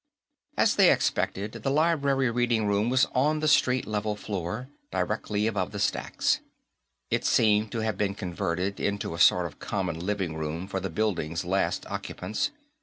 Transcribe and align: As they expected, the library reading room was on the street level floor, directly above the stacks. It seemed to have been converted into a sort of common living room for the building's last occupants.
As 0.57 0.77
they 0.77 0.91
expected, 0.91 1.51
the 1.51 1.69
library 1.69 2.31
reading 2.31 2.65
room 2.65 2.89
was 2.89 3.05
on 3.13 3.39
the 3.39 3.47
street 3.47 3.85
level 3.85 4.15
floor, 4.15 4.67
directly 4.91 5.45
above 5.45 5.71
the 5.73 5.79
stacks. 5.79 6.39
It 7.11 7.23
seemed 7.23 7.71
to 7.73 7.81
have 7.81 7.99
been 7.99 8.15
converted 8.15 8.79
into 8.79 9.13
a 9.13 9.19
sort 9.19 9.45
of 9.45 9.59
common 9.59 10.03
living 10.03 10.35
room 10.35 10.67
for 10.67 10.79
the 10.79 10.89
building's 10.89 11.45
last 11.45 11.85
occupants. 11.85 12.49